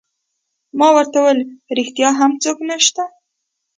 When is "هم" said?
2.19-2.31